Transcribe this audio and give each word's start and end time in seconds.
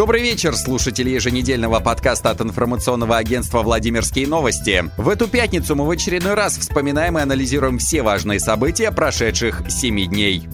Добрый 0.00 0.22
вечер, 0.22 0.56
слушатели 0.56 1.10
еженедельного 1.10 1.78
подкаста 1.78 2.30
от 2.30 2.40
информационного 2.40 3.18
агентства 3.18 3.60
«Владимирские 3.60 4.26
новости». 4.26 4.82
В 4.96 5.10
эту 5.10 5.28
пятницу 5.28 5.76
мы 5.76 5.86
в 5.86 5.90
очередной 5.90 6.32
раз 6.32 6.56
вспоминаем 6.56 7.18
и 7.18 7.20
анализируем 7.20 7.76
все 7.76 8.00
важные 8.00 8.40
события 8.40 8.92
прошедших 8.92 9.60
семи 9.68 10.06
дней. 10.06 10.48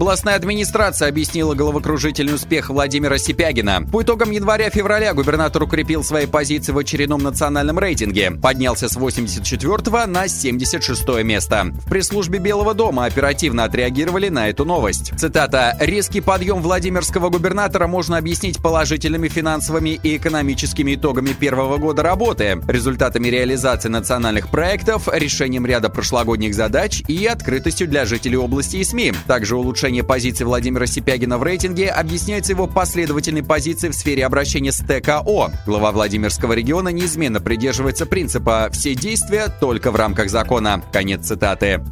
Областная 0.00 0.36
администрация 0.36 1.08
объяснила 1.08 1.52
головокружительный 1.54 2.34
успех 2.34 2.70
Владимира 2.70 3.18
Сипягина. 3.18 3.82
По 3.92 4.02
итогам 4.02 4.30
января-февраля 4.30 5.12
губернатор 5.12 5.62
укрепил 5.64 6.02
свои 6.02 6.24
позиции 6.24 6.72
в 6.72 6.78
очередном 6.78 7.22
национальном 7.22 7.78
рейтинге. 7.78 8.30
Поднялся 8.30 8.88
с 8.88 8.96
84 8.96 10.06
на 10.06 10.26
76 10.26 11.06
место. 11.22 11.66
В 11.84 11.90
пресс-службе 11.90 12.38
Белого 12.38 12.72
дома 12.72 13.04
оперативно 13.04 13.64
отреагировали 13.64 14.30
на 14.30 14.48
эту 14.48 14.64
новость. 14.64 15.12
Цитата. 15.18 15.76
«Резкий 15.78 16.22
подъем 16.22 16.62
Владимирского 16.62 17.28
губернатора 17.28 17.86
можно 17.86 18.16
объяснить 18.16 18.56
положительными 18.56 19.28
финансовыми 19.28 20.00
и 20.02 20.16
экономическими 20.16 20.94
итогами 20.94 21.34
первого 21.34 21.76
года 21.76 22.02
работы, 22.02 22.62
результатами 22.68 23.28
реализации 23.28 23.90
национальных 23.90 24.48
проектов, 24.48 25.10
решением 25.12 25.66
ряда 25.66 25.90
прошлогодних 25.90 26.54
задач 26.54 27.02
и 27.06 27.26
открытостью 27.26 27.86
для 27.86 28.06
жителей 28.06 28.38
области 28.38 28.78
и 28.78 28.84
СМИ. 28.84 29.12
Также 29.26 29.56
улучшение 29.56 29.89
Улучшение 29.90 30.04
позиции 30.04 30.44
Владимира 30.44 30.86
Сипягина 30.86 31.36
в 31.36 31.42
рейтинге 31.42 31.90
объясняется 31.90 32.52
его 32.52 32.68
последовательной 32.68 33.42
позицией 33.42 33.90
в 33.90 33.96
сфере 33.96 34.24
обращения 34.24 34.70
с 34.70 34.78
ТКО. 34.78 35.50
Глава 35.66 35.90
Владимирского 35.90 36.52
региона 36.52 36.90
неизменно 36.90 37.40
придерживается 37.40 38.06
принципа 38.06 38.68
«все 38.70 38.94
действия 38.94 39.48
только 39.58 39.90
в 39.90 39.96
рамках 39.96 40.30
закона». 40.30 40.80
Конец 40.92 41.26
цитаты. 41.26 41.84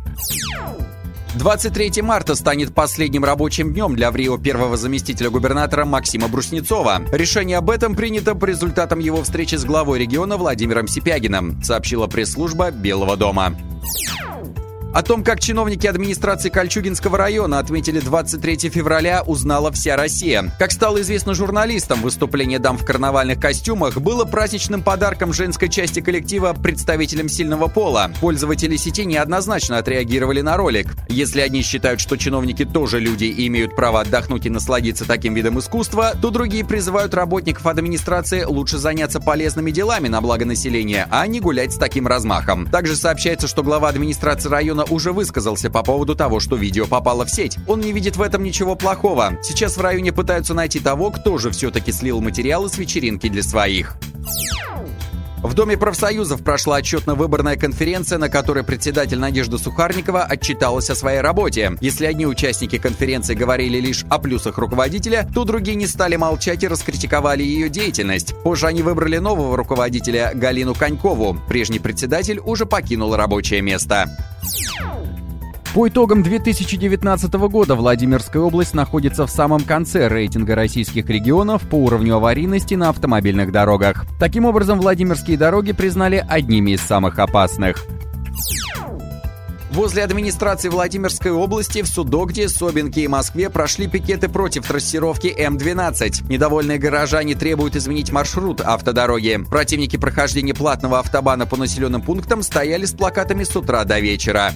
23 1.35 2.03
марта 2.03 2.37
станет 2.37 2.73
последним 2.73 3.25
рабочим 3.25 3.73
днем 3.73 3.97
для 3.97 4.13
ВРИО 4.13 4.39
первого 4.39 4.77
заместителя 4.77 5.31
губернатора 5.31 5.85
Максима 5.85 6.29
Бруснецова. 6.29 7.03
Решение 7.11 7.59
об 7.59 7.69
этом 7.69 7.97
принято 7.97 8.37
по 8.37 8.45
результатам 8.45 9.01
его 9.01 9.25
встречи 9.25 9.57
с 9.57 9.65
главой 9.65 9.99
региона 9.99 10.37
Владимиром 10.37 10.87
Сипягиным, 10.87 11.61
сообщила 11.65 12.07
пресс-служба 12.07 12.71
Белого 12.71 13.17
дома. 13.17 13.57
О 14.95 15.03
том, 15.03 15.23
как 15.23 15.39
чиновники 15.39 15.87
администрации 15.87 16.49
Кольчугинского 16.49 17.19
района 17.19 17.59
отметили 17.59 18.01
23 18.01 18.71
февраля, 18.71 19.23
узнала 19.23 19.71
вся 19.71 19.97
Россия. 19.97 20.51
Как 20.59 20.73
стало 20.73 21.03
известно 21.03 21.35
журналистам, 21.35 22.01
выступление 22.01 22.59
дам 22.59 22.79
в 22.79 22.87
карнавальных 22.87 23.39
костюмах 23.39 23.99
было 23.99 24.25
праздничным 24.25 24.83
подарком 24.83 25.35
женской 25.35 25.69
части 25.69 26.01
коллектива 26.01 26.55
представителям 26.55 27.29
сильного 27.29 27.69
пола. 27.69 28.11
Пользователи 28.21 28.77
сети 28.77 29.05
неоднозначно 29.05 29.77
отреагировали 29.77 30.41
на 30.41 30.57
ролик. 30.57 30.97
Если 31.09 31.43
одни 31.43 31.61
считают, 31.61 32.01
что 32.01 32.17
чиновники 32.17 32.65
тоже 32.65 32.99
люди 32.99 33.27
и 33.27 33.47
имеют 33.47 33.77
право 33.77 34.01
отдохнуть 34.01 34.47
и 34.47 34.51
насладиться 34.51 35.05
таким 35.05 35.35
видом 35.35 35.59
искусства, 35.59 36.15
то 36.21 36.31
другие 36.31 36.65
призывают 36.65 37.13
работников 37.13 37.67
администрации 37.67 38.45
лучше 38.45 38.79
заняться 38.79 39.21
полезными 39.21 39.71
делами 39.71 40.09
на 40.09 40.23
благо 40.23 40.47
населения, 40.47 41.07
а 41.11 41.27
не 41.27 41.41
гулять 41.41 41.75
с 41.75 41.77
таким 41.77 42.07
размахом. 42.07 42.67
Также 42.67 42.97
сообщается, 42.97 43.47
что 43.47 43.63
глава 43.63 43.91
администрации 43.91 44.49
района 44.49 44.78
района 44.79 44.85
уже 44.93 45.13
высказался 45.13 45.71
по 45.71 45.83
поводу 45.83 46.15
того, 46.15 46.41
что 46.41 46.57
видео 46.57 46.87
попало 46.87 47.25
в 47.25 47.31
сеть. 47.31 47.57
Он 47.67 47.81
не 47.81 47.93
видит 47.93 48.17
в 48.17 48.23
этом 48.23 48.43
ничего 48.43 48.77
плохого. 48.77 49.39
Сейчас 49.43 49.77
в 49.77 49.81
районе 49.81 50.13
пытаются 50.13 50.55
найти 50.55 50.81
того, 50.81 51.11
кто 51.11 51.39
же 51.39 51.51
все-таки 51.51 51.93
слил 51.93 52.21
материалы 52.21 52.69
с 52.69 52.79
вечеринки 52.79 53.29
для 53.29 53.43
своих. 53.43 53.97
В 55.41 55.55
Доме 55.55 55.77
профсоюзов 55.77 56.43
прошла 56.43 56.79
отчетно-выборная 56.79 57.57
конференция, 57.57 58.19
на 58.19 58.29
которой 58.29 58.65
председатель 58.65 59.19
Надежда 59.19 59.57
Сухарникова 59.57 60.25
отчиталась 60.25 60.91
о 60.91 60.97
своей 60.97 61.21
работе. 61.21 61.77
Если 61.81 62.07
одни 62.07 62.27
участники 62.27 62.77
конференции 62.77 63.35
говорили 63.35 63.79
лишь 63.79 64.05
о 64.11 64.19
плюсах 64.19 64.59
руководителя, 64.59 65.29
то 65.33 65.45
другие 65.45 65.77
не 65.77 65.87
стали 65.87 66.17
молчать 66.17 66.65
и 66.65 66.69
раскритиковали 66.69 67.45
ее 67.45 67.69
деятельность. 67.69 68.35
Позже 68.43 68.67
они 68.67 68.83
выбрали 68.83 69.19
нового 69.19 69.57
руководителя 69.57 70.33
Галину 70.35 70.75
Конькову. 70.75 71.39
Прежний 71.49 71.79
председатель 71.79 72.41
уже 72.41 72.67
покинул 72.67 73.15
рабочее 73.15 73.63
место. 73.63 74.07
По 75.75 75.87
итогам 75.87 76.23
2019 76.23 77.33
года 77.35 77.75
Владимирская 77.75 78.43
область 78.43 78.75
находится 78.75 79.27
в 79.27 79.31
самом 79.31 79.61
конце 79.61 80.09
рейтинга 80.09 80.55
российских 80.55 81.09
регионов 81.11 81.63
по 81.69 81.77
уровню 81.77 82.17
аварийности 82.17 82.75
на 82.75 82.89
автомобильных 82.89 83.53
дорогах. 83.53 84.07
Таким 84.19 84.47
образом, 84.47 84.81
Владимирские 84.81 85.37
дороги 85.37 85.73
признали 85.73 86.25
одними 86.27 86.73
из 86.73 86.81
самых 86.81 87.19
опасных. 87.19 87.87
Возле 89.71 90.03
администрации 90.03 90.71
Владимирской 90.71 91.31
области 91.31 91.83
в 91.83 91.87
Судогде, 91.87 92.49
Собинке 92.49 93.03
и 93.03 93.09
Москве 93.09 93.51
прошли 93.51 93.87
пикеты 93.87 94.29
против 94.29 94.67
трассировки 94.67 95.29
М-12. 95.37 96.29
Недовольные 96.29 96.79
горожане 96.79 97.35
требуют 97.35 97.77
изменить 97.77 98.11
маршрут 98.11 98.63
автодороги. 98.63 99.39
Противники 99.51 99.97
прохождения 99.97 100.55
платного 100.55 100.99
автобана 100.99 101.47
по 101.47 101.57
населенным 101.57 102.01
пунктам 102.01 102.43
стояли 102.43 102.87
с 102.87 102.93
плакатами 102.93 103.45
с 103.45 103.55
утра 103.55 103.85
до 103.85 104.01
вечера. 104.01 104.53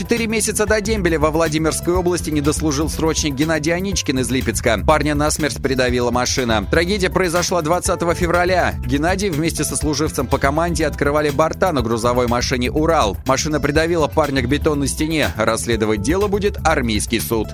Четыре 0.00 0.26
месяца 0.26 0.64
до 0.64 0.80
дембеля 0.80 1.18
во 1.18 1.30
Владимирской 1.30 1.92
области 1.92 2.30
не 2.30 2.40
дослужил 2.40 2.88
срочник 2.88 3.34
Геннадий 3.34 3.74
Аничкин 3.74 4.20
из 4.20 4.30
Липецка. 4.30 4.82
Парня 4.86 5.14
насмерть 5.14 5.60
придавила 5.60 6.10
машина. 6.10 6.66
Трагедия 6.70 7.10
произошла 7.10 7.60
20 7.60 8.00
февраля. 8.16 8.76
Геннадий 8.86 9.28
вместе 9.28 9.62
со 9.62 9.76
служивцем 9.76 10.26
по 10.26 10.38
команде 10.38 10.86
открывали 10.86 11.28
борта 11.28 11.70
на 11.72 11.82
грузовой 11.82 12.28
машине 12.28 12.70
«Урал». 12.70 13.18
Машина 13.26 13.60
придавила 13.60 14.06
парня 14.06 14.40
к 14.40 14.48
бетонной 14.48 14.88
стене. 14.88 15.32
Расследовать 15.36 16.00
дело 16.00 16.28
будет 16.28 16.56
армейский 16.66 17.20
суд. 17.20 17.48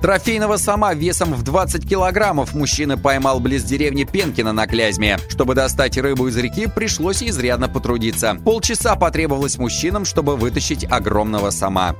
Трофейного 0.00 0.56
сама 0.56 0.94
весом 0.94 1.34
в 1.34 1.42
20 1.42 1.86
килограммов 1.86 2.54
мужчина 2.54 2.96
поймал 2.96 3.38
близ 3.38 3.64
деревни 3.64 4.04
Пенкина 4.04 4.52
на 4.52 4.66
Клязьме. 4.66 5.18
Чтобы 5.28 5.54
достать 5.54 5.98
рыбу 5.98 6.28
из 6.28 6.36
реки, 6.38 6.66
пришлось 6.66 7.22
изрядно 7.22 7.68
потрудиться. 7.68 8.36
Полчаса 8.42 8.96
потребовалось 8.96 9.58
мужчинам, 9.58 10.06
чтобы 10.06 10.36
вытащить 10.36 10.90
огромного 10.90 11.50
сама. 11.50 11.94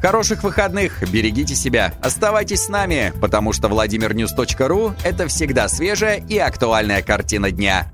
Хороших 0.00 0.42
выходных, 0.42 1.08
берегите 1.10 1.54
себя, 1.54 1.92
оставайтесь 2.02 2.64
с 2.64 2.68
нами, 2.68 3.12
потому 3.20 3.52
что 3.52 3.68
VladimirNews.ru– 3.68 4.94
это 5.04 5.28
всегда 5.28 5.68
свежая 5.68 6.16
и 6.16 6.38
актуальная 6.38 7.02
картина 7.02 7.52
дня. 7.52 7.88